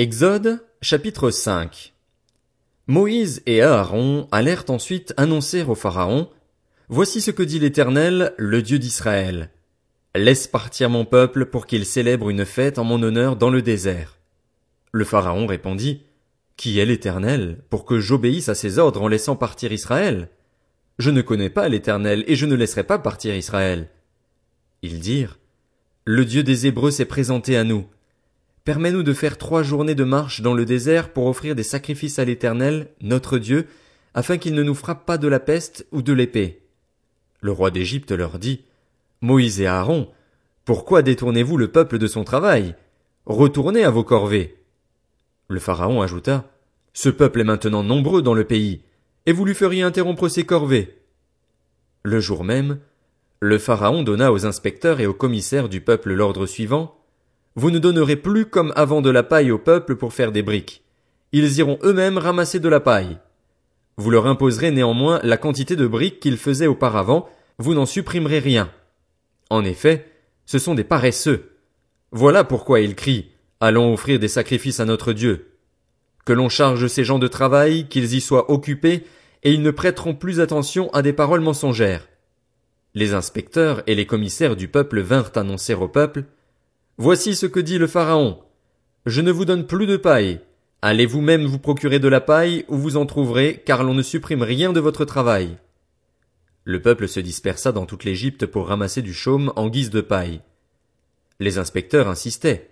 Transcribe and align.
Exode, 0.00 0.64
chapitre 0.80 1.32
5 1.32 1.92
Moïse 2.86 3.42
et 3.46 3.62
Aaron 3.62 4.28
allèrent 4.30 4.66
ensuite 4.68 5.12
annoncer 5.16 5.64
au 5.64 5.74
Pharaon, 5.74 6.30
Voici 6.88 7.20
ce 7.20 7.32
que 7.32 7.42
dit 7.42 7.58
l'Éternel, 7.58 8.32
le 8.38 8.62
Dieu 8.62 8.78
d'Israël. 8.78 9.50
Laisse 10.14 10.46
partir 10.46 10.88
mon 10.88 11.04
peuple 11.04 11.46
pour 11.46 11.66
qu'il 11.66 11.84
célèbre 11.84 12.30
une 12.30 12.44
fête 12.44 12.78
en 12.78 12.84
mon 12.84 13.02
honneur 13.02 13.34
dans 13.34 13.50
le 13.50 13.60
désert. 13.60 14.20
Le 14.92 15.02
Pharaon 15.02 15.48
répondit, 15.48 16.04
Qui 16.56 16.78
est 16.78 16.86
l'Éternel, 16.86 17.58
pour 17.68 17.84
que 17.84 17.98
j'obéisse 17.98 18.48
à 18.48 18.54
ses 18.54 18.78
ordres 18.78 19.02
en 19.02 19.08
laissant 19.08 19.34
partir 19.34 19.72
Israël? 19.72 20.28
Je 21.00 21.10
ne 21.10 21.22
connais 21.22 21.50
pas 21.50 21.68
l'Éternel, 21.68 22.22
et 22.28 22.36
je 22.36 22.46
ne 22.46 22.54
laisserai 22.54 22.84
pas 22.84 23.00
partir 23.00 23.34
Israël. 23.34 23.88
Ils 24.82 25.00
dirent, 25.00 25.40
Le 26.04 26.24
Dieu 26.24 26.44
des 26.44 26.68
Hébreux 26.68 26.92
s'est 26.92 27.04
présenté 27.04 27.56
à 27.56 27.64
nous. 27.64 27.84
Permets-nous 28.68 29.02
de 29.02 29.14
faire 29.14 29.38
trois 29.38 29.62
journées 29.62 29.94
de 29.94 30.04
marche 30.04 30.42
dans 30.42 30.52
le 30.52 30.66
désert 30.66 31.14
pour 31.14 31.24
offrir 31.24 31.54
des 31.54 31.62
sacrifices 31.62 32.18
à 32.18 32.26
l'Éternel, 32.26 32.90
notre 33.00 33.38
Dieu, 33.38 33.66
afin 34.12 34.36
qu'il 34.36 34.52
ne 34.52 34.62
nous 34.62 34.74
frappe 34.74 35.06
pas 35.06 35.16
de 35.16 35.26
la 35.26 35.40
peste 35.40 35.86
ou 35.90 36.02
de 36.02 36.12
l'épée. 36.12 36.60
Le 37.40 37.50
roi 37.50 37.70
d'Égypte 37.70 38.12
leur 38.12 38.38
dit, 38.38 38.64
Moïse 39.22 39.62
et 39.62 39.66
Aaron, 39.66 40.10
pourquoi 40.66 41.00
détournez-vous 41.00 41.56
le 41.56 41.68
peuple 41.68 41.96
de 41.96 42.06
son 42.06 42.24
travail? 42.24 42.74
Retournez 43.24 43.84
à 43.84 43.90
vos 43.90 44.04
corvées. 44.04 44.58
Le 45.48 45.60
pharaon 45.60 46.02
ajouta, 46.02 46.44
Ce 46.92 47.08
peuple 47.08 47.40
est 47.40 47.44
maintenant 47.44 47.82
nombreux 47.82 48.20
dans 48.20 48.34
le 48.34 48.44
pays, 48.44 48.82
et 49.24 49.32
vous 49.32 49.46
lui 49.46 49.54
feriez 49.54 49.80
interrompre 49.80 50.28
ses 50.28 50.44
corvées. 50.44 50.94
Le 52.02 52.20
jour 52.20 52.44
même, 52.44 52.80
le 53.40 53.56
pharaon 53.56 54.02
donna 54.02 54.30
aux 54.30 54.44
inspecteurs 54.44 55.00
et 55.00 55.06
aux 55.06 55.14
commissaires 55.14 55.70
du 55.70 55.80
peuple 55.80 56.12
l'ordre 56.12 56.44
suivant, 56.44 56.97
vous 57.58 57.72
ne 57.72 57.80
donnerez 57.80 58.14
plus 58.14 58.46
comme 58.46 58.72
avant 58.76 59.02
de 59.02 59.10
la 59.10 59.24
paille 59.24 59.50
au 59.50 59.58
peuple 59.58 59.96
pour 59.96 60.12
faire 60.12 60.30
des 60.30 60.42
briques. 60.42 60.84
Ils 61.32 61.58
iront 61.58 61.76
eux-mêmes 61.82 62.16
ramasser 62.16 62.60
de 62.60 62.68
la 62.68 62.78
paille. 62.78 63.18
Vous 63.96 64.12
leur 64.12 64.28
imposerez 64.28 64.70
néanmoins 64.70 65.18
la 65.24 65.36
quantité 65.36 65.74
de 65.74 65.88
briques 65.88 66.20
qu'ils 66.20 66.36
faisaient 66.36 66.68
auparavant, 66.68 67.28
vous 67.58 67.74
n'en 67.74 67.84
supprimerez 67.84 68.38
rien. 68.38 68.70
En 69.50 69.64
effet, 69.64 70.06
ce 70.46 70.60
sont 70.60 70.76
des 70.76 70.84
paresseux. 70.84 71.50
Voilà 72.12 72.44
pourquoi 72.44 72.78
ils 72.78 72.94
crient, 72.94 73.32
allons 73.58 73.92
offrir 73.92 74.20
des 74.20 74.28
sacrifices 74.28 74.78
à 74.78 74.84
notre 74.84 75.12
Dieu. 75.12 75.56
Que 76.24 76.32
l'on 76.32 76.48
charge 76.48 76.86
ces 76.86 77.02
gens 77.02 77.18
de 77.18 77.26
travail, 77.26 77.88
qu'ils 77.88 78.14
y 78.14 78.20
soient 78.20 78.52
occupés, 78.52 79.02
et 79.42 79.52
ils 79.52 79.62
ne 79.62 79.72
prêteront 79.72 80.14
plus 80.14 80.38
attention 80.38 80.90
à 80.92 81.02
des 81.02 81.12
paroles 81.12 81.40
mensongères. 81.40 82.06
Les 82.94 83.14
inspecteurs 83.14 83.82
et 83.88 83.96
les 83.96 84.06
commissaires 84.06 84.54
du 84.54 84.68
peuple 84.68 85.00
vinrent 85.00 85.32
annoncer 85.34 85.74
au 85.74 85.88
peuple, 85.88 86.22
Voici 87.00 87.36
ce 87.36 87.46
que 87.46 87.60
dit 87.60 87.78
le 87.78 87.86
Pharaon. 87.86 88.40
Je 89.06 89.20
ne 89.20 89.30
vous 89.30 89.44
donne 89.44 89.68
plus 89.68 89.86
de 89.86 89.96
paille. 89.96 90.40
Allez 90.82 91.06
vous-même 91.06 91.46
vous 91.46 91.60
procurer 91.60 92.00
de 92.00 92.08
la 92.08 92.20
paille 92.20 92.64
où 92.66 92.76
vous 92.76 92.96
en 92.96 93.06
trouverez, 93.06 93.62
car 93.64 93.84
l'on 93.84 93.94
ne 93.94 94.02
supprime 94.02 94.42
rien 94.42 94.72
de 94.72 94.80
votre 94.80 95.04
travail. 95.04 95.58
Le 96.64 96.82
peuple 96.82 97.06
se 97.06 97.20
dispersa 97.20 97.70
dans 97.70 97.86
toute 97.86 98.02
l'Égypte 98.02 98.46
pour 98.46 98.66
ramasser 98.66 99.00
du 99.00 99.14
chaume 99.14 99.52
en 99.54 99.68
guise 99.68 99.90
de 99.90 100.00
paille. 100.00 100.40
Les 101.38 101.58
inspecteurs 101.58 102.08
insistaient. 102.08 102.68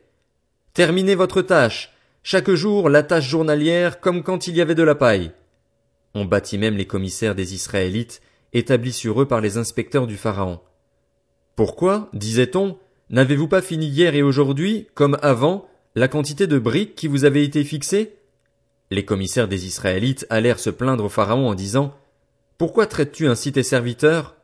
Terminez 0.75 1.15
votre 1.15 1.41
tâche. 1.41 1.93
Chaque 2.25 2.51
jour 2.51 2.91
la 2.91 3.05
tâche 3.05 3.29
journalière 3.29 4.01
comme 4.01 4.25
quand 4.25 4.49
il 4.49 4.57
y 4.57 4.61
avait 4.61 4.75
de 4.75 4.83
la 4.83 4.97
paille. 4.97 5.31
On 6.15 6.25
bâtit 6.25 6.59
même 6.59 6.77
les 6.77 6.87
commissaires 6.89 7.37
des 7.37 7.55
Israélites, 7.55 8.21
établis 8.53 8.93
sur 8.93 9.23
eux 9.23 9.29
par 9.29 9.41
les 9.41 9.57
inspecteurs 9.57 10.09
du 10.09 10.17
Pharaon. 10.17 10.59
Pourquoi, 11.55 12.11
disait-on, 12.13 12.77
N'avez-vous 13.09 13.47
pas 13.47 13.63
fini 13.63 13.87
hier 13.87 14.15
et 14.17 14.23
aujourd'hui, 14.23 14.89
comme 14.95 15.17
avant, 15.23 15.69
la 15.95 16.09
quantité 16.09 16.47
de 16.47 16.59
briques 16.59 16.97
qui 16.97 17.07
vous 17.07 17.25
avait 17.25 17.45
été 17.45 17.63
fixée? 17.63 18.17
Les 18.91 19.05
commissaires 19.05 19.47
des 19.47 19.67
Israélites 19.67 20.27
allèrent 20.29 20.59
se 20.59 20.71
plaindre 20.71 21.05
au 21.05 21.09
Pharaon 21.09 21.49
en 21.49 21.55
disant, 21.55 21.95
Pourquoi 22.59 22.87
traites-tu 22.87 23.29
ainsi 23.29 23.53
tes 23.53 23.63
serviteurs? 23.63 24.37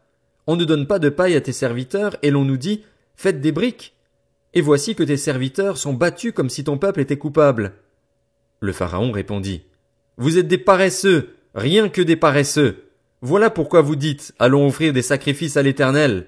On 0.47 0.57
ne 0.57 0.65
donne 0.65 0.87
pas 0.87 0.99
de 0.99 1.09
paille 1.09 1.34
à 1.34 1.41
tes 1.41 1.53
serviteurs 1.53 2.17
et 2.22 2.31
l'on 2.31 2.45
nous 2.45 2.56
dit, 2.56 2.83
Faites 3.17 3.41
des 3.41 3.53
briques. 3.53 3.95
Et 4.55 4.61
voici 4.61 4.95
que 4.95 5.03
tes 5.03 5.17
serviteurs 5.17 5.77
sont 5.77 5.95
battus 5.95 6.33
comme 6.33 6.51
si 6.51 6.62
ton 6.65 6.78
peuple 6.78 7.01
était 7.01 7.19
coupable. 7.19 7.72
Le 8.61 8.72
Pharaon 8.72 9.11
répondit, 9.11 9.62
Vous 10.19 10.39
êtes 10.39 10.49
des 10.49 10.59
paresseux, 10.59 11.34
rien 11.55 11.89
que 11.89 12.03
des 12.03 12.17
paresseux. 12.17 12.84
Voilà 13.22 13.51
pourquoi 13.51 13.83
vous 13.83 13.97
dites, 13.97 14.34
allons 14.39 14.67
offrir 14.67 14.93
des 14.93 15.03
sacrifices 15.03 15.56
à 15.56 15.62
l'Éternel. 15.62 16.27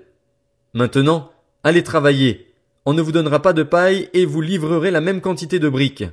Maintenant, 0.72 1.30
Allez 1.66 1.82
travailler. 1.82 2.52
On 2.84 2.92
ne 2.92 3.00
vous 3.00 3.10
donnera 3.10 3.40
pas 3.40 3.54
de 3.54 3.62
paille 3.62 4.10
et 4.12 4.26
vous 4.26 4.42
livrerez 4.42 4.90
la 4.90 5.00
même 5.00 5.22
quantité 5.22 5.58
de 5.58 5.70
briques. 5.70 6.04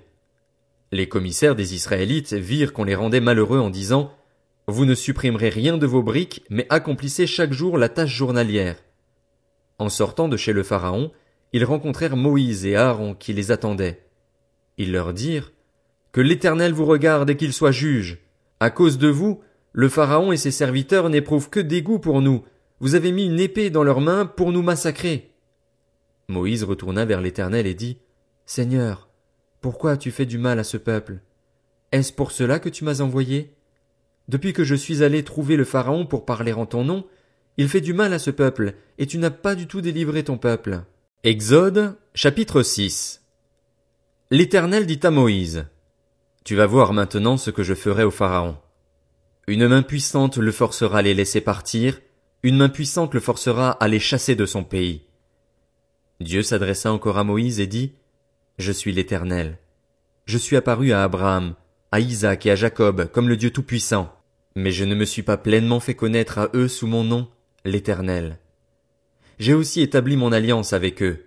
Les 0.94 1.10
commissaires 1.10 1.58
des 1.58 1.76
Israélites 1.76 2.32
virent 2.32 2.72
qu'on 2.72 2.86
les 2.86 2.96
rendait 2.96 3.20
malheureux 3.20 3.60
en 3.60 3.70
disant 3.70 4.14
Vous 4.68 4.86
ne 4.86 4.96
supprimerez 4.96 5.50
rien 5.50 5.78
de 5.78 5.86
vos 5.86 6.04
briques, 6.04 6.46
mais 6.50 6.66
accomplissez 6.70 7.28
chaque 7.28 7.52
jour 7.52 7.78
la 7.78 7.90
tâche 7.90 8.16
journalière. 8.16 8.78
En 9.78 9.90
sortant 9.90 10.30
de 10.30 10.38
chez 10.38 10.54
le 10.54 10.64
Pharaon, 10.64 11.12
ils 11.52 11.66
rencontrèrent 11.66 12.16
Moïse 12.16 12.66
et 12.66 12.78
Aaron 12.78 13.14
qui 13.14 13.34
les 13.34 13.52
attendaient. 13.52 14.06
Ils 14.78 14.94
leur 14.94 15.12
dirent 15.12 15.52
Que 16.14 16.22
l'Éternel 16.22 16.72
vous 16.72 16.86
regarde 16.86 17.30
et 17.30 17.36
qu'il 17.36 17.52
soit 17.52 17.72
juge. 17.72 18.20
À 18.62 18.70
cause 18.70 18.98
de 18.98 19.10
vous, 19.10 19.42
le 19.74 19.90
Pharaon 19.90 20.32
et 20.32 20.38
ses 20.38 20.52
serviteurs 20.52 21.10
n'éprouvent 21.10 21.50
que 21.50 21.60
dégoût 21.60 22.00
pour 22.00 22.22
nous. 22.22 22.46
Vous 22.80 22.96
avez 22.96 23.12
mis 23.12 23.26
une 23.26 23.42
épée 23.42 23.70
dans 23.70 23.84
leurs 23.84 24.00
mains 24.00 24.26
pour 24.26 24.54
nous 24.54 24.62
massacrer. 24.62 25.31
Moïse 26.32 26.64
retourna 26.64 27.06
vers 27.06 27.22
l'Éternel 27.22 27.68
et 27.68 27.76
dit, 27.76 28.00
Seigneur, 28.46 29.10
pourquoi 29.62 29.92
as-tu 29.92 30.10
fait 30.10 30.26
du 30.26 30.40
mal 30.40 30.58
à 30.58 30.64
ce 30.64 30.78
peuple? 30.78 31.20
Est-ce 31.92 32.12
pour 32.12 32.32
cela 32.32 32.58
que 32.60 32.70
tu 32.70 32.84
m'as 32.84 33.02
envoyé? 33.02 33.54
Depuis 34.28 34.54
que 34.54 34.64
je 34.64 34.76
suis 34.76 35.04
allé 35.04 35.24
trouver 35.24 35.56
le 35.56 35.66
Pharaon 35.66 36.06
pour 36.06 36.26
parler 36.26 36.54
en 36.54 36.66
ton 36.66 36.84
nom, 36.84 37.06
il 37.58 37.70
fait 37.70 37.82
du 37.82 37.94
mal 37.94 38.14
à 38.14 38.20
ce 38.20 38.32
peuple, 38.32 38.74
et 38.98 39.06
tu 39.06 39.18
n'as 39.18 39.30
pas 39.30 39.56
du 39.56 39.68
tout 39.68 39.82
délivré 39.82 40.24
ton 40.24 40.38
peuple. 40.38 40.82
Exode, 41.24 41.96
chapitre 42.16 42.64
6 42.64 43.22
L'Éternel 44.32 44.86
dit 44.86 45.00
à 45.04 45.12
Moïse, 45.12 45.68
Tu 46.44 46.56
vas 46.56 46.66
voir 46.66 46.94
maintenant 46.94 47.38
ce 47.38 47.52
que 47.52 47.62
je 47.62 47.76
ferai 47.76 48.04
au 48.04 48.12
Pharaon. 48.12 48.58
Une 49.48 49.68
main 49.68 49.84
puissante 49.84 50.38
le 50.38 50.52
forcera 50.52 51.00
à 51.00 51.02
les 51.02 51.14
laisser 51.14 51.42
partir, 51.42 52.00
une 52.42 52.58
main 52.58 52.70
puissante 52.70 53.14
le 53.14 53.20
forcera 53.20 53.72
à 53.72 53.88
les 53.88 54.00
chasser 54.00 54.36
de 54.36 54.46
son 54.46 54.64
pays. 54.64 55.04
Dieu 56.22 56.44
s'adressa 56.44 56.94
encore 56.94 57.18
à 57.18 57.24
Moïse 57.24 57.60
et 57.60 57.66
dit, 57.66 57.94
Je 58.60 58.72
suis 58.72 58.92
l'Éternel. 58.92 59.58
Je 60.26 60.38
suis 60.38 60.56
apparu 60.56 60.92
à 60.92 61.04
Abraham, 61.04 61.56
à 61.92 62.00
Isaac 62.00 62.46
et 62.46 62.52
à 62.52 62.56
Jacob 62.56 63.10
comme 63.12 63.28
le 63.28 63.36
Dieu 63.36 63.50
Tout-Puissant, 63.50 64.16
mais 64.56 64.72
je 64.72 64.86
ne 64.86 64.94
me 64.94 65.06
suis 65.06 65.24
pas 65.24 65.38
pleinement 65.38 65.80
fait 65.80 65.96
connaître 65.96 66.38
à 66.38 66.50
eux 66.54 66.68
sous 66.68 66.86
mon 66.86 67.04
nom, 67.04 67.28
l'Éternel. 67.66 68.38
J'ai 69.40 69.56
aussi 69.56 69.82
établi 69.82 70.16
mon 70.16 70.32
alliance 70.32 70.74
avec 70.74 71.02
eux. 71.02 71.26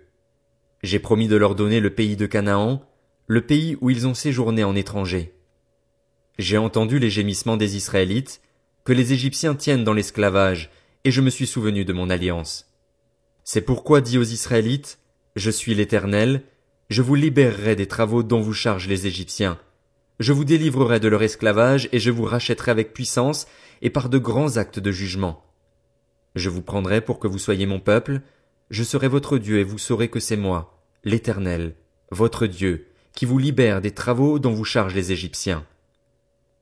J'ai 0.81 0.99
promis 0.99 1.27
de 1.27 1.35
leur 1.35 1.55
donner 1.55 1.81
le 1.81 1.93
pays 1.93 2.15
de 2.15 2.25
Canaan, 2.25 2.81
le 3.27 3.41
pays 3.41 3.77
où 3.81 3.89
ils 3.89 4.07
ont 4.07 4.13
séjourné 4.13 4.63
en 4.63 4.75
étranger. 4.75 5.33
J'ai 6.39 6.57
entendu 6.57 6.99
les 6.99 7.09
gémissements 7.09 7.57
des 7.57 7.75
Israélites, 7.75 8.41
que 8.85 8.93
les 8.93 9.11
Égyptiens 9.11 9.55
tiennent 9.55 9.83
dans 9.83 9.93
l'esclavage, 9.93 10.69
et 11.03 11.11
je 11.11 11.19
me 11.19 11.29
suis 11.29 11.47
souvenu 11.47 11.83
de 11.83 11.91
mon 11.91 12.09
alliance. 12.09 12.71
C'est 13.47 13.61
pourquoi 13.61 14.01
dit 14.01 14.17
aux 14.17 14.23
Israélites, 14.23 14.97
Je 15.35 15.51
suis 15.51 15.75
l'Éternel, 15.75 16.41
je 16.89 17.03
vous 17.03 17.13
libérerai 17.13 17.75
des 17.75 17.85
travaux 17.85 18.23
dont 18.23 18.41
vous 18.41 18.53
chargent 18.53 18.87
les 18.87 19.05
Égyptiens. 19.05 19.59
Je 20.19 20.33
vous 20.33 20.45
délivrerai 20.45 20.99
de 20.99 21.07
leur 21.07 21.21
esclavage 21.21 21.87
et 21.91 21.99
je 21.99 22.09
vous 22.09 22.23
rachèterai 22.23 22.71
avec 22.71 22.91
puissance 22.91 23.45
et 23.83 23.91
par 23.91 24.09
de 24.09 24.17
grands 24.17 24.57
actes 24.57 24.79
de 24.79 24.91
jugement. 24.91 25.45
Je 26.33 26.49
vous 26.49 26.63
prendrai 26.63 27.01
pour 27.01 27.19
que 27.19 27.27
vous 27.27 27.37
soyez 27.37 27.67
mon 27.67 27.79
peuple, 27.79 28.21
je 28.71 28.83
serai 28.83 29.07
votre 29.07 29.37
Dieu 29.37 29.59
et 29.59 29.63
vous 29.63 29.77
saurez 29.77 30.07
que 30.07 30.19
c'est 30.19 30.37
moi, 30.37 30.81
l'Éternel, 31.03 31.75
votre 32.09 32.47
Dieu, 32.47 32.87
qui 33.13 33.25
vous 33.25 33.37
libère 33.37 33.79
des 33.79 33.91
travaux 33.91 34.39
dont 34.39 34.53
vous 34.53 34.65
chargent 34.65 34.95
les 34.95 35.11
Égyptiens. 35.11 35.67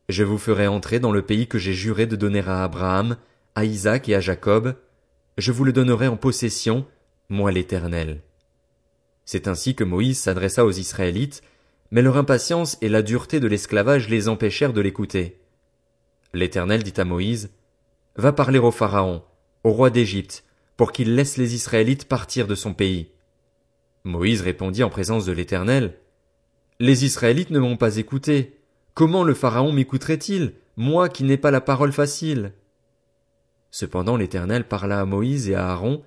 Je 0.10 0.25
vous 0.25 0.38
ferai 0.38 0.68
entrer 0.68 1.00
dans 1.00 1.13
le 1.13 1.22
pays 1.22 1.48
que 1.48 1.60
j'ai 1.60 1.74
juré 1.74 2.07
de 2.07 2.18
donner 2.18 2.44
à 2.46 2.66
Abraham, 2.66 3.16
à 3.56 3.63
Isaac 3.63 4.10
et 4.10 4.16
à 4.16 4.19
Jacob, 4.19 4.75
je 5.38 5.51
vous 5.51 5.63
le 5.63 5.74
donnerai 5.74 6.07
en 6.07 6.18
possession, 6.18 6.85
moi 7.30 7.51
l'Éternel. 7.51 8.21
C'est 9.25 9.47
ainsi 9.47 9.75
que 9.75 9.83
Moïse 9.83 10.19
s'adressa 10.19 10.65
aux 10.65 10.71
Israélites, 10.71 11.41
mais 11.91 12.01
leur 12.01 12.18
impatience 12.18 12.77
et 12.81 12.89
la 12.89 13.01
dureté 13.01 13.39
de 13.39 13.47
l'esclavage 13.47 14.09
les 14.09 14.27
empêchèrent 14.27 14.74
de 14.74 14.81
l'écouter. 14.81 15.39
L'Éternel 16.33 16.83
dit 16.83 17.00
à 17.00 17.06
Moïse, 17.06 17.51
Va 18.15 18.31
parler 18.31 18.59
au 18.59 18.71
Pharaon, 18.71 19.24
au 19.63 19.71
roi 19.71 19.89
d'Égypte, 19.89 20.44
pour 20.77 20.91
qu'il 20.91 21.15
laisse 21.15 21.38
les 21.38 21.56
Israélites 21.56 22.07
partir 22.07 22.47
de 22.47 22.56
son 22.56 22.74
pays. 22.74 23.09
Moïse 24.03 24.41
répondit 24.41 24.83
en 24.83 24.89
présence 24.89 25.25
de 25.25 25.31
l'Éternel, 25.31 25.97
Les 26.80 27.06
Israélites 27.06 27.51
ne 27.51 27.59
m'ont 27.59 27.77
pas 27.77 27.97
écouté. 27.97 28.59
Comment 28.94 29.24
le 29.24 29.33
Pharaon 29.33 29.71
m'écouterait-il, 29.71 30.53
moi 30.75 31.09
qui 31.09 31.24
n'ai 31.24 31.38
pas 31.38 31.51
la 31.51 31.62
parole 31.62 31.94
facile? 31.94 32.53
Cependant 33.74 34.18
l'Éternel 34.18 34.68
parla 34.68 35.00
à 35.00 35.06
Moïse 35.06 35.50
et 35.50 35.56
à 35.56 35.72
Aaron, 35.72 36.04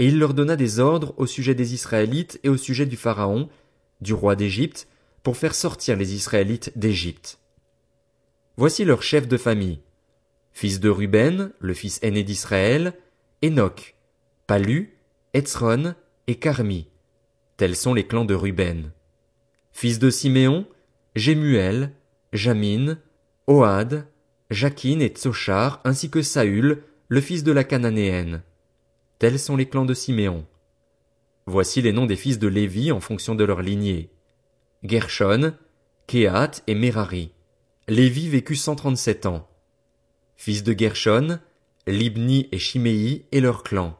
et 0.00 0.08
il 0.08 0.18
leur 0.18 0.34
donna 0.34 0.56
des 0.56 0.80
ordres 0.80 1.14
au 1.16 1.26
sujet 1.26 1.54
des 1.54 1.72
Israélites 1.72 2.40
et 2.42 2.48
au 2.48 2.56
sujet 2.56 2.86
du 2.86 2.96
Pharaon, 2.96 3.48
du 4.00 4.12
roi 4.12 4.34
d'Égypte, 4.34 4.88
pour 5.22 5.36
faire 5.36 5.54
sortir 5.54 5.96
les 5.96 6.12
Israélites 6.12 6.76
d'Égypte. 6.76 7.38
Voici 8.56 8.84
leurs 8.84 9.04
chefs 9.04 9.28
de 9.28 9.36
famille. 9.36 9.78
Fils 10.52 10.80
de 10.80 10.88
Ruben, 10.88 11.52
le 11.60 11.72
fils 11.72 12.00
aîné 12.02 12.24
d'Israël, 12.24 12.94
Enoch, 13.44 13.94
Palu, 14.48 14.98
Etzron 15.34 15.94
et 16.26 16.34
Carmi. 16.34 16.88
Tels 17.58 17.76
sont 17.76 17.94
les 17.94 18.08
clans 18.08 18.24
de 18.24 18.34
Ruben. 18.34 18.90
Fils 19.70 20.00
de 20.00 20.10
Siméon, 20.10 20.66
Jémuel, 21.14 21.92
Jamin, 22.32 22.98
Ohad, 23.46 24.04
Jakin 24.50 24.98
et 24.98 25.10
Tsochar, 25.10 25.80
ainsi 25.84 26.10
que 26.10 26.20
Saül, 26.20 26.82
le 27.08 27.20
fils 27.20 27.44
de 27.44 27.52
la 27.52 27.64
Cananéenne. 27.64 28.42
Tels 29.18 29.38
sont 29.38 29.56
les 29.56 29.68
clans 29.68 29.84
de 29.84 29.94
Siméon. 29.94 30.46
Voici 31.46 31.82
les 31.82 31.92
noms 31.92 32.06
des 32.06 32.16
fils 32.16 32.38
de 32.38 32.48
Lévi 32.48 32.92
en 32.92 33.00
fonction 33.00 33.34
de 33.34 33.44
leur 33.44 33.60
lignée. 33.60 34.10
Gershon, 34.82 35.54
Kehat 36.06 36.62
et 36.66 36.74
Merari. 36.74 37.32
Lévi 37.88 38.28
vécut 38.28 38.56
cent 38.56 38.76
trente-sept 38.76 39.26
ans. 39.26 39.46
Fils 40.36 40.62
de 40.62 40.74
Gershon, 40.76 41.38
Libni 41.86 42.48
et 42.50 42.58
Shimei 42.58 43.26
et 43.30 43.40
leurs 43.40 43.62
clans. 43.62 43.98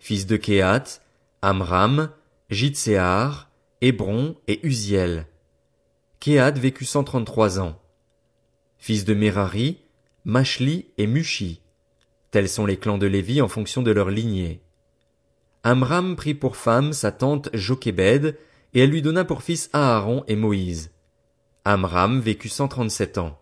Fils 0.00 0.26
de 0.26 0.36
Kehat, 0.36 1.00
Amram, 1.42 2.10
Jitséar, 2.50 3.50
Hébron 3.80 4.36
et 4.48 4.66
Uziel. 4.66 5.26
Kehat 6.18 6.52
vécut 6.52 6.84
cent 6.84 7.04
trente-trois 7.04 7.60
ans. 7.60 7.80
Fils 8.78 9.04
de 9.04 9.14
Merari, 9.14 9.78
Mashli 10.24 10.86
et 10.98 11.06
Mushi. 11.06 11.60
Tels 12.34 12.48
sont 12.48 12.66
les 12.66 12.78
clans 12.78 12.98
de 12.98 13.06
Lévi 13.06 13.40
en 13.40 13.46
fonction 13.46 13.80
de 13.80 13.92
leur 13.92 14.10
lignée. 14.10 14.60
Amram 15.62 16.16
prit 16.16 16.34
pour 16.34 16.56
femme 16.56 16.92
sa 16.92 17.12
tante 17.12 17.48
Jochébed, 17.52 18.36
et 18.72 18.80
elle 18.80 18.90
lui 18.90 19.02
donna 19.02 19.24
pour 19.24 19.44
fils 19.44 19.70
Aaron 19.72 20.24
et 20.26 20.34
Moïse. 20.34 20.90
Amram 21.64 22.18
vécut 22.18 22.48
cent 22.48 22.66
trente-sept 22.66 23.18
ans. 23.18 23.38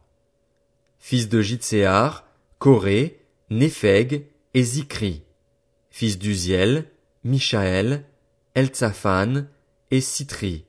Fils 0.98 1.30
de 1.30 1.40
Jitséar, 1.40 2.26
Coré, 2.58 3.18
Népheg 3.48 4.26
et 4.52 4.62
Zikri. 4.62 5.22
Fils 5.88 6.18
d'Uziel, 6.18 6.84
Michaël, 7.24 8.04
Eltsaphan 8.54 9.46
et 9.90 10.02
Citri. 10.02 10.66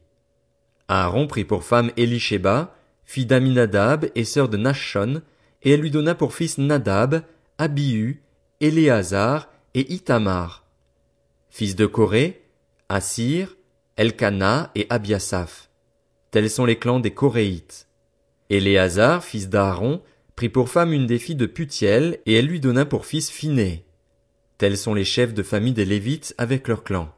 Aaron 0.88 1.28
prit 1.28 1.44
pour 1.44 1.66
femme 1.66 1.92
Elisheba, 1.98 2.74
fille 3.04 3.26
d'Aminadab 3.26 4.10
et 4.16 4.24
sœur 4.24 4.48
de 4.48 4.56
Nachshon, 4.56 5.22
et 5.64 5.72
elle 5.72 5.82
lui 5.82 5.92
donna 5.92 6.16
pour 6.16 6.34
fils 6.34 6.58
Nadab, 6.58 7.22
Abihu, 7.60 8.24
Éléazar 8.62 9.48
et 9.76 9.94
Itamar. 9.94 10.66
Fils 11.52 11.76
de 11.76 11.86
Coré, 11.86 12.42
Assir, 12.90 13.56
Elkana 13.96 14.72
et 14.74 14.88
Abiasaph. 14.90 15.70
Tels 16.32 16.50
sont 16.50 16.66
les 16.66 16.80
clans 16.80 17.00
des 17.00 17.14
Coréites. 17.14 17.88
Éléazar, 18.50 19.24
fils 19.24 19.50
d'Aaron, 19.50 20.02
prit 20.36 20.50
pour 20.50 20.70
femme 20.70 20.94
une 20.94 21.06
des 21.06 21.20
filles 21.20 21.36
de 21.36 21.46
Putiel, 21.46 22.20
et 22.26 22.34
elle 22.34 22.48
lui 22.48 22.60
donna 22.60 22.86
pour 22.86 23.06
fils 23.06 23.30
Phiné. 23.30 23.86
Tels 24.58 24.78
sont 24.78 24.96
les 24.96 25.06
chefs 25.06 25.36
de 25.36 25.44
famille 25.44 25.74
des 25.74 25.86
Lévites 25.86 26.34
avec 26.40 26.68
leurs 26.68 26.84
clans. 26.84 27.14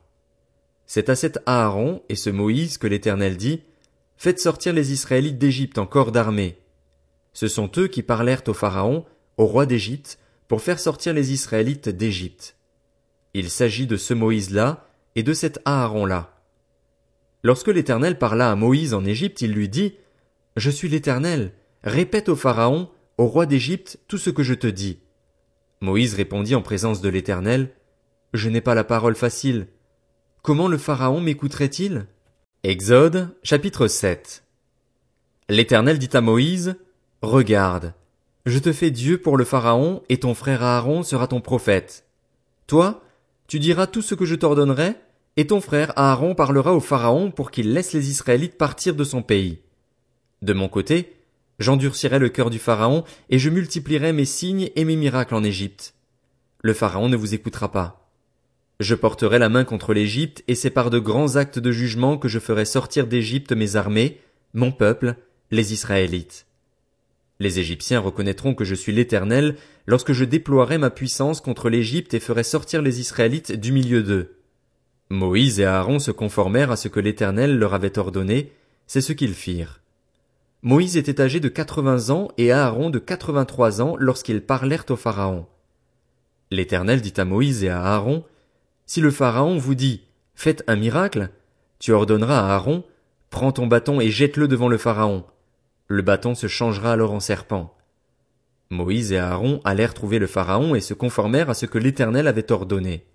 C'est 0.85 1.07
à 1.07 1.15
cet 1.15 1.39
Aaron 1.45 2.03
et 2.09 2.15
ce 2.15 2.29
Moïse 2.29 2.77
que 2.77 2.87
l'Éternel 2.87 3.37
dit, 3.37 3.61
Faites 4.17 4.39
sortir 4.39 4.73
les 4.73 4.91
Israélites 4.91 5.37
d'Égypte 5.37 5.77
en 5.77 5.85
corps 5.85 6.11
d'armée. 6.11 6.57
Ce 7.31 7.47
sont 7.47 7.71
eux 7.77 7.87
qui 7.87 8.03
parlèrent 8.03 8.43
au 8.47 8.53
Pharaon, 8.53 9.05
au 9.37 9.45
roi 9.45 9.65
d'Égypte, 9.65 10.19
pour 10.47 10.61
faire 10.61 10.79
sortir 10.79 11.13
les 11.13 11.33
Israélites 11.33 11.89
d'Égypte. 11.89 12.55
Il 13.33 13.49
s'agit 13.49 13.87
de 13.87 13.97
ce 13.97 14.13
Moïse-là 14.13 14.87
et 15.15 15.23
de 15.23 15.33
cet 15.33 15.59
Aaron-là. 15.65 16.35
Lorsque 17.43 17.67
l'Éternel 17.67 18.17
parla 18.17 18.51
à 18.51 18.55
Moïse 18.55 18.93
en 18.93 19.05
Égypte, 19.05 19.41
il 19.41 19.53
lui 19.53 19.69
dit, 19.69 19.95
Je 20.55 20.69
suis 20.69 20.89
l'Éternel, 20.89 21.51
répète 21.83 22.29
au 22.29 22.35
Pharaon, 22.35 22.89
au 23.17 23.27
roi 23.27 23.45
d'Égypte, 23.45 23.99
tout 24.07 24.17
ce 24.17 24.29
que 24.29 24.43
je 24.43 24.53
te 24.53 24.67
dis. 24.67 24.99
Moïse 25.81 26.15
répondit 26.15 26.55
en 26.55 26.61
présence 26.61 27.01
de 27.01 27.09
l'Éternel, 27.09 27.71
Je 28.33 28.49
n'ai 28.49 28.61
pas 28.61 28.75
la 28.75 28.83
parole 28.83 29.15
facile. 29.15 29.67
Comment 30.41 30.67
le 30.67 30.77
Pharaon 30.77 31.21
m'écouterait-il? 31.21 32.07
Exode, 32.63 33.35
chapitre 33.43 33.87
7. 33.87 34.43
L'Éternel 35.49 35.99
dit 35.99 36.09
à 36.13 36.21
Moïse, 36.21 36.75
Regarde, 37.21 37.93
je 38.45 38.59
te 38.59 38.71
fais 38.71 38.91
Dieu 38.91 39.17
pour 39.17 39.37
le 39.37 39.45
Pharaon, 39.45 40.03
et 40.09 40.19
ton 40.19 40.35
frère 40.35 40.61
Aaron 40.61 41.01
sera 41.03 41.27
ton 41.27 41.41
prophète. 41.41 42.05
Toi, 42.67 43.03
tu 43.47 43.59
diras 43.59 43.87
tout 43.87 44.01
ce 44.01 44.13
que 44.15 44.25
je 44.25 44.35
t'ordonnerai, 44.35 44.95
et 45.37 45.47
ton 45.47 45.61
frère 45.61 45.93
Aaron 45.95 46.35
parlera 46.35 46.73
au 46.73 46.79
Pharaon 46.79 47.31
pour 47.31 47.51
qu'il 47.51 47.73
laisse 47.73 47.93
les 47.93 48.09
Israélites 48.09 48.57
partir 48.57 48.95
de 48.95 49.03
son 49.03 49.21
pays. 49.21 49.59
De 50.41 50.53
mon 50.53 50.69
côté, 50.69 51.15
j'endurcirai 51.57 52.19
le 52.19 52.29
cœur 52.29 52.49
du 52.51 52.59
Pharaon, 52.59 53.03
et 53.29 53.39
je 53.39 53.49
multiplierai 53.49 54.13
mes 54.13 54.25
signes 54.25 54.69
et 54.75 54.85
mes 54.85 54.95
miracles 54.95 55.35
en 55.35 55.43
Égypte. 55.43 55.95
Le 56.61 56.73
Pharaon 56.73 57.09
ne 57.09 57.17
vous 57.17 57.33
écoutera 57.33 57.71
pas. 57.71 58.11
Je 58.79 58.93
porterai 58.93 59.39
la 59.39 59.49
main 59.49 59.63
contre 59.63 59.93
l'Égypte, 59.93 60.43
et 60.47 60.55
c'est 60.55 60.69
par 60.69 60.91
de 60.91 60.99
grands 60.99 61.35
actes 61.35 61.59
de 61.59 61.71
jugement 61.71 62.17
que 62.17 62.27
je 62.27 62.39
ferai 62.39 62.65
sortir 62.65 63.07
d'Égypte 63.07 63.53
mes 63.53 63.75
armées, 63.75 64.19
mon 64.53 64.71
peuple, 64.71 65.15
les 65.49 65.73
Israélites. 65.73 66.45
Les 67.39 67.59
Égyptiens 67.59 67.99
reconnaîtront 67.99 68.55
que 68.55 68.63
je 68.63 68.75
suis 68.75 68.93
l'Éternel 68.93 69.55
lorsque 69.87 70.13
je 70.13 70.23
déploierai 70.23 70.77
ma 70.77 70.89
puissance 70.89 71.41
contre 71.41 71.69
l'Égypte 71.69 72.13
et 72.13 72.19
ferai 72.19 72.43
sortir 72.43 72.81
les 72.81 72.99
Israélites 72.99 73.51
du 73.51 73.71
milieu 73.71 74.03
d'eux. 74.03 74.37
Moïse 75.09 75.59
et 75.59 75.65
Aaron 75.65 75.99
se 75.99 76.11
conformèrent 76.11 76.71
à 76.71 76.77
ce 76.77 76.87
que 76.87 76.99
l'Éternel 76.99 77.57
leur 77.57 77.73
avait 77.73 77.99
ordonné, 77.99 78.53
c'est 78.87 79.01
ce 79.01 79.13
qu'ils 79.13 79.33
firent. 79.33 79.81
Moïse 80.63 80.97
était 80.97 81.21
âgé 81.21 81.39
de 81.39 81.49
quatre-vingts 81.49 82.09
ans 82.09 82.29
et 82.37 82.51
Aaron 82.51 82.89
de 82.89 82.99
quatre-vingt-trois 82.99 83.81
ans 83.81 83.95
lorsqu'ils 83.99 84.41
parlèrent 84.41 84.85
au 84.89 84.95
Pharaon. 84.95 85.45
L'Éternel 86.49 87.01
dit 87.01 87.13
à 87.17 87.25
Moïse 87.25 87.63
et 87.63 87.69
à 87.69 87.83
Aaron, 87.83 88.23
Si 88.85 89.01
le 89.01 89.11
Pharaon 89.11 89.57
vous 89.57 89.75
dit, 89.75 90.03
Faites 90.33 90.63
un 90.67 90.75
miracle, 90.75 91.29
tu 91.79 91.91
ordonneras 91.91 92.39
à 92.39 92.55
Aaron, 92.55 92.83
Prends 93.29 93.51
ton 93.51 93.67
bâton 93.67 93.99
et 93.99 94.09
jette-le 94.09 94.47
devant 94.47 94.69
le 94.69 94.77
Pharaon. 94.77 95.25
Le 95.87 96.01
bâton 96.01 96.33
se 96.33 96.47
changera 96.47 96.93
alors 96.93 97.13
en 97.13 97.19
serpent. 97.19 97.75
Moïse 98.71 99.11
et 99.11 99.19
Aaron 99.19 99.61
allèrent 99.63 99.93
trouver 99.93 100.17
le 100.17 100.25
Pharaon 100.25 100.73
et 100.73 100.81
se 100.81 100.95
conformèrent 100.95 101.51
à 101.51 101.53
ce 101.53 101.67
que 101.67 101.77
l'Éternel 101.77 102.27
avait 102.27 102.51
ordonné. 102.51 103.05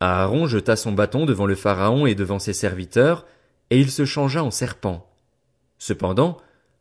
Aaron 0.00 0.48
jeta 0.48 0.74
son 0.74 0.92
bâton 0.92 1.26
devant 1.26 1.46
le 1.46 1.54
Pharaon 1.54 2.06
et 2.06 2.16
devant 2.16 2.40
ses 2.40 2.52
serviteurs, 2.52 3.24
et 3.70 3.78
il 3.78 3.90
se 3.90 4.04
changea 4.04 4.42
en 4.42 4.50
serpent. 4.50 5.08
Cependant, 5.78 6.38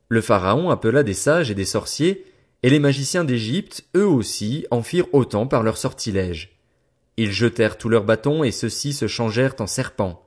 le 0.09 0.21
Pharaon 0.21 0.69
appela 0.71 1.03
des 1.03 1.13
sages 1.13 1.51
et 1.51 1.55
des 1.55 1.65
sorciers, 1.65 2.25
et 2.63 2.69
les 2.71 2.79
magiciens 2.79 3.23
d'Égypte, 3.23 3.85
eux 3.95 4.07
aussi, 4.07 4.65
en 4.71 4.81
firent 4.81 5.13
autant 5.13 5.45
par 5.45 5.61
leurs 5.61 5.77
sortilèges. 5.77 6.57
Ils 7.17 7.31
jetèrent 7.31 7.77
tous 7.77 7.89
leurs 7.89 8.03
bâtons, 8.03 8.43
et 8.43 8.51
ceux-ci 8.51 8.91
se 8.91 9.07
changèrent 9.07 9.55
en 9.59 9.67
serpents. 9.67 10.25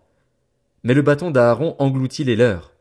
Mais 0.84 0.94
le 0.94 1.02
bâton 1.02 1.32
d'Aaron 1.32 1.74
engloutit 1.80 2.24
les 2.24 2.36
leurs. 2.36 2.72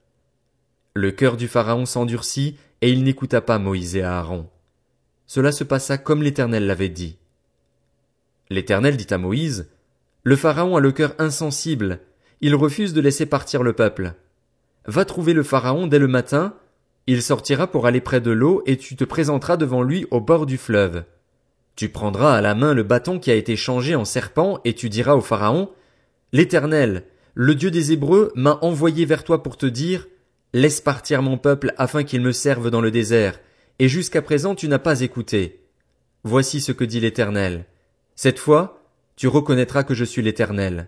Le 0.98 1.12
cœur 1.12 1.38
du 1.38 1.48
Pharaon 1.48 1.86
s'endurcit, 1.86 2.58
et 2.82 2.92
il 2.92 3.04
n'écouta 3.04 3.40
pas 3.40 3.60
Moïse 3.60 3.96
et 3.96 4.02
Aaron. 4.02 4.48
Cela 5.28 5.52
se 5.52 5.64
passa 5.64 6.00
comme 6.00 6.24
l'Éternel 6.24 6.66
l'avait 6.66 6.90
dit. 6.90 7.20
L'Éternel 8.50 8.98
dit 8.98 9.14
à 9.14 9.20
Moïse, 9.20 9.70
le 10.24 10.36
Pharaon 10.36 10.76
a 10.76 10.80
le 10.80 10.92
cœur 10.92 11.14
insensible, 11.20 12.00
il 12.42 12.56
refuse 12.56 12.96
de 12.96 13.02
laisser 13.02 13.28
partir 13.28 13.62
le 13.62 13.74
peuple. 13.74 14.16
Va 14.88 15.06
trouver 15.06 15.34
le 15.34 15.44
Pharaon 15.44 15.86
dès 15.86 16.00
le 16.00 16.08
matin, 16.08 16.56
il 17.06 17.22
sortira 17.22 17.68
pour 17.68 17.86
aller 17.86 18.02
près 18.02 18.20
de 18.20 18.32
l'eau 18.32 18.64
et 18.66 18.78
tu 18.78 18.96
te 18.96 19.04
présenteras 19.04 19.56
devant 19.56 19.84
lui 19.84 20.08
au 20.10 20.20
bord 20.20 20.48
du 20.48 20.58
fleuve. 20.58 21.04
Tu 21.76 21.90
prendras 21.90 22.36
à 22.36 22.42
la 22.42 22.56
main 22.56 22.74
le 22.74 22.82
bâton 22.82 23.20
qui 23.20 23.30
a 23.30 23.36
été 23.36 23.56
changé 23.56 23.94
en 23.94 24.04
serpent 24.04 24.62
et 24.66 24.74
tu 24.74 24.90
diras 24.90 25.14
au 25.14 25.22
Pharaon, 25.22 25.70
L'Éternel, 26.34 27.04
le 27.36 27.54
Dieu 27.54 27.70
des 27.70 27.92
Hébreux, 27.92 28.32
m'a 28.34 28.58
envoyé 28.64 29.06
vers 29.06 29.24
toi 29.24 29.44
pour 29.44 29.58
te 29.58 29.68
dire, 29.68 30.08
Laisse 30.54 30.82
partir 30.82 31.22
mon 31.22 31.38
peuple 31.38 31.74
afin 31.78 32.04
qu'il 32.04 32.22
me 32.22 32.32
serve 32.32 32.70
dans 32.70 32.82
le 32.82 32.92
désert, 32.92 33.40
et 33.80 33.90
jusqu'à 33.90 34.22
présent 34.22 34.56
tu 34.56 34.68
n'as 34.68 34.80
pas 34.80 35.02
écouté. 35.02 35.62
Voici 36.24 36.62
ce 36.62 36.72
que 36.72 36.84
dit 36.84 37.00
l'Éternel. 37.00 37.66
Cette 38.16 38.40
fois, 38.40 38.84
tu 39.16 39.28
reconnaîtras 39.28 39.84
que 39.84 39.94
je 39.94 40.06
suis 40.06 40.22
l'Éternel. 40.22 40.88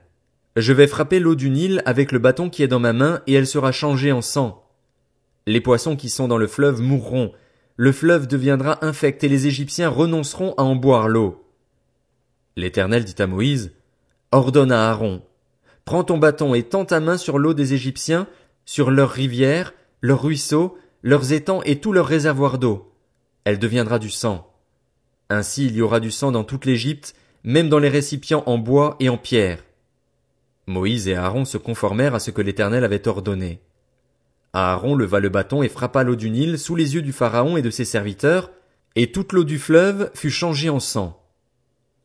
Je 0.56 0.74
vais 0.74 0.88
frapper 0.88 1.20
l'eau 1.20 1.36
du 1.36 1.50
Nil 1.50 1.82
avec 1.86 2.12
le 2.12 2.20
bâton 2.20 2.50
qui 2.50 2.63
est 2.63 2.68
dans 2.68 2.80
ma 2.80 2.94
main, 2.94 3.22
et 3.28 3.34
elle 3.34 3.48
sera 3.48 3.72
changée 3.72 4.12
en 4.12 4.22
sang. 4.22 4.66
Les 5.46 5.62
poissons 5.62 5.96
qui 5.96 6.10
sont 6.10 6.28
dans 6.28 6.38
le 6.38 6.48
fleuve 6.48 6.82
mourront, 6.82 7.34
le 7.75 7.92
fleuve 7.92 8.28
deviendra 8.28 8.84
infect, 8.86 9.24
et 9.24 9.30
les 9.30 9.48
Égyptiens 9.48 9.89
renonceront 9.89 10.54
à 10.58 10.63
en 10.63 10.75
boire 10.75 11.08
l'eau. 11.08 11.46
L'Éternel 12.56 13.06
dit 13.06 13.22
à 13.22 13.28
Moïse, 13.28 13.72
Ordonne 14.32 14.72
à 14.72 14.89
Aaron, 14.89 15.22
Prends 15.86 16.04
ton 16.04 16.18
bâton 16.18 16.54
et 16.54 16.63
tends 16.63 16.86
ta 16.86 17.00
main 17.00 17.18
sur 17.18 17.39
l'eau 17.39 17.54
des 17.54 17.74
Égyptiens, 17.74 18.28
sur 18.70 18.92
leurs 18.92 19.10
rivières, 19.10 19.74
leurs 20.02 20.22
ruisseaux, 20.22 20.78
leurs 21.02 21.34
étangs 21.34 21.64
et 21.64 21.80
tous 21.80 21.92
leurs 21.92 22.06
réservoirs 22.06 22.60
d'eau. 22.60 22.94
Elle 23.44 23.58
deviendra 23.58 23.98
du 23.98 24.12
sang. 24.12 24.54
Ainsi 25.28 25.66
il 25.66 25.76
y 25.76 25.82
aura 25.82 26.00
du 26.00 26.12
sang 26.12 26.32
dans 26.32 26.44
toute 26.44 26.68
l'Égypte, 26.68 27.16
même 27.44 27.68
dans 27.68 27.80
les 27.80 27.90
récipients 27.90 28.44
en 28.46 28.60
bois 28.60 28.96
et 29.00 29.10
en 29.10 29.18
pierre. 29.18 29.64
Moïse 30.68 31.08
et 31.08 31.16
Aaron 31.16 31.46
se 31.46 31.58
conformèrent 31.58 32.14
à 32.14 32.20
ce 32.20 32.30
que 32.30 32.44
l'Éternel 32.44 32.84
avait 32.84 33.08
ordonné. 33.08 33.60
Aaron 34.54 34.94
leva 34.94 35.20
le 35.20 35.30
bâton 35.30 35.64
et 35.64 35.70
frappa 35.70 36.04
l'eau 36.04 36.16
du 36.16 36.30
Nil 36.30 36.60
sous 36.60 36.76
les 36.76 36.94
yeux 36.94 37.02
du 37.02 37.12
Pharaon 37.12 37.58
et 37.58 37.64
de 37.64 37.72
ses 37.72 37.86
serviteurs, 37.86 38.52
et 38.96 39.12
toute 39.12 39.34
l'eau 39.34 39.46
du 39.46 39.58
fleuve 39.58 40.12
fut 40.14 40.30
changée 40.30 40.70
en 40.70 40.80
sang. 40.80 41.20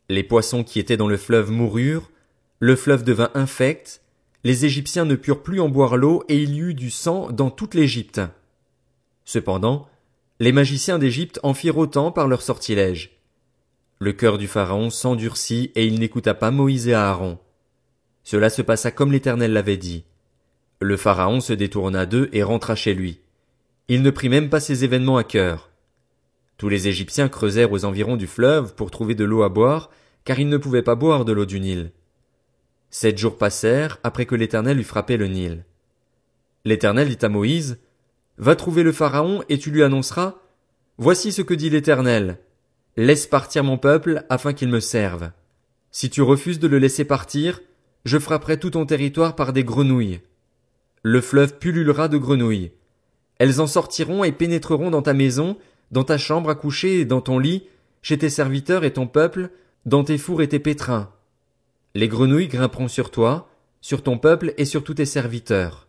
Les 0.09 0.23
poissons 0.23 0.64
qui 0.64 0.80
étaient 0.80 0.97
dans 0.97 1.09
le 1.09 1.18
fleuve 1.18 1.50
moururent, 1.50 2.11
le 2.59 2.75
fleuve 2.75 3.04
devint 3.04 3.30
infect, 3.35 4.00
les 4.44 4.66
Égyptiens 4.66 5.06
ne 5.06 5.14
purent 5.14 5.42
plus 5.42 5.60
en 5.60 5.70
boire 5.70 5.96
l'eau 5.96 6.22
et 6.28 6.42
il 6.42 6.54
y 6.54 6.60
eut 6.60 6.74
du 6.74 6.90
sang 6.90 7.32
dans 7.32 7.50
toute 7.50 7.74
l'Égypte. 7.74 8.20
Cependant, 9.24 9.88
les 10.38 10.52
magiciens 10.52 10.98
d'Égypte 10.98 11.40
en 11.42 11.54
firent 11.54 11.78
autant 11.78 12.12
par 12.12 12.28
leurs 12.28 12.42
sortilèges. 12.42 13.18
Le 13.98 14.12
cœur 14.12 14.36
du 14.36 14.46
Pharaon 14.46 14.90
s'endurcit 14.90 15.72
et 15.74 15.86
il 15.86 15.98
n'écouta 15.98 16.34
pas 16.34 16.50
Moïse 16.50 16.88
et 16.88 16.94
Aaron. 16.94 17.38
Cela 18.22 18.50
se 18.50 18.60
passa 18.60 18.90
comme 18.90 19.12
l'Éternel 19.12 19.54
l'avait 19.54 19.78
dit. 19.78 20.04
Le 20.80 20.98
Pharaon 20.98 21.40
se 21.40 21.54
détourna 21.54 22.04
d'eux 22.04 22.28
et 22.32 22.42
rentra 22.42 22.74
chez 22.74 22.92
lui. 22.92 23.20
Il 23.88 24.02
ne 24.02 24.10
prit 24.10 24.28
même 24.28 24.50
pas 24.50 24.60
ces 24.60 24.84
événements 24.84 25.16
à 25.16 25.24
cœur. 25.24 25.70
Tous 26.58 26.68
les 26.68 26.86
Égyptiens 26.88 27.30
creusèrent 27.30 27.72
aux 27.72 27.86
environs 27.86 28.16
du 28.16 28.26
fleuve 28.26 28.74
pour 28.74 28.90
trouver 28.90 29.14
de 29.14 29.24
l'eau 29.24 29.42
à 29.42 29.48
boire, 29.48 29.90
car 30.24 30.38
ils 30.38 30.48
ne 30.48 30.58
pouvaient 30.58 30.82
pas 30.82 30.94
boire 30.96 31.24
de 31.24 31.32
l'eau 31.32 31.46
du 31.46 31.60
Nil. 31.60 31.92
Sept 32.96 33.18
jours 33.18 33.38
passèrent 33.38 33.98
après 34.04 34.24
que 34.24 34.36
l'Éternel 34.36 34.78
eut 34.78 34.84
frappé 34.84 35.16
le 35.16 35.26
Nil. 35.26 35.64
L'Éternel 36.64 37.08
dit 37.08 37.26
à 37.26 37.28
Moïse, 37.28 37.80
Va 38.38 38.54
trouver 38.54 38.84
le 38.84 38.92
Pharaon 38.92 39.42
et 39.48 39.58
tu 39.58 39.72
lui 39.72 39.82
annonceras, 39.82 40.36
Voici 40.96 41.32
ce 41.32 41.42
que 41.42 41.54
dit 41.54 41.70
l'Éternel. 41.70 42.38
Laisse 42.96 43.26
partir 43.26 43.64
mon 43.64 43.78
peuple 43.78 44.24
afin 44.30 44.52
qu'il 44.52 44.68
me 44.68 44.78
serve. 44.78 45.32
Si 45.90 46.08
tu 46.08 46.22
refuses 46.22 46.60
de 46.60 46.68
le 46.68 46.78
laisser 46.78 47.04
partir, 47.04 47.62
je 48.04 48.16
frapperai 48.16 48.60
tout 48.60 48.70
ton 48.70 48.86
territoire 48.86 49.34
par 49.34 49.52
des 49.52 49.64
grenouilles. 49.64 50.20
Le 51.02 51.20
fleuve 51.20 51.58
pullulera 51.58 52.06
de 52.06 52.16
grenouilles. 52.16 52.70
Elles 53.38 53.60
en 53.60 53.66
sortiront 53.66 54.22
et 54.22 54.30
pénétreront 54.30 54.92
dans 54.92 55.02
ta 55.02 55.14
maison, 55.14 55.58
dans 55.90 56.04
ta 56.04 56.16
chambre 56.16 56.48
à 56.48 56.54
coucher 56.54 57.00
et 57.00 57.04
dans 57.04 57.20
ton 57.20 57.40
lit, 57.40 57.66
chez 58.02 58.18
tes 58.18 58.30
serviteurs 58.30 58.84
et 58.84 58.92
ton 58.92 59.08
peuple, 59.08 59.50
dans 59.84 60.04
tes 60.04 60.16
fours 60.16 60.42
et 60.42 60.48
tes 60.48 60.60
pétrins. 60.60 61.10
Les 61.96 62.08
grenouilles 62.08 62.48
grimperont 62.48 62.88
sur 62.88 63.12
toi, 63.12 63.48
sur 63.80 64.02
ton 64.02 64.18
peuple 64.18 64.52
et 64.58 64.64
sur 64.64 64.82
tous 64.82 64.94
tes 64.94 65.04
serviteurs. 65.04 65.86